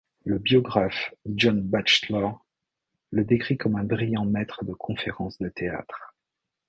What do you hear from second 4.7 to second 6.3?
conférences de théâtre.